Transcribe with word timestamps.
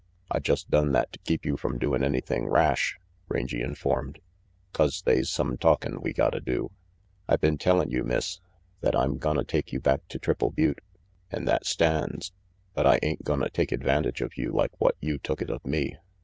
"I 0.31 0.39
just 0.39 0.71
done 0.71 0.93
that 0.93 1.11
to 1.13 1.19
keep 1.19 1.45
you 1.45 1.57
from 1.57 1.77
doin' 1.77 2.03
anything 2.03 2.47
rash," 2.47 2.97
Rangy 3.27 3.61
informed," 3.61 4.17
'cause 4.73 5.03
they's 5.03 5.29
some 5.29 5.57
talkin' 5.59 6.01
we 6.01 6.11
gotta 6.11 6.39
do. 6.39 6.71
I 7.29 7.35
been 7.35 7.59
tellin' 7.59 7.91
you, 7.91 8.03
Miss, 8.03 8.39
that 8.79 8.95
I'm 8.95 9.19
gonna 9.19 9.43
take 9.43 9.71
you 9.71 9.79
back 9.79 10.07
to 10.07 10.17
Triple 10.17 10.49
Butte, 10.49 10.81
an' 11.29 11.45
that 11.45 11.67
stands. 11.67 12.33
But 12.73 12.87
I 12.87 12.97
ain't 13.03 13.23
gonna 13.23 13.47
take 13.51 13.71
advantage 13.71 14.21
of 14.21 14.37
you 14.39 14.51
like 14.51 14.71
what 14.81 14.95
you 15.01 15.19
took 15.19 15.39
it 15.39 15.51
of 15.51 15.63
me. 15.67 15.97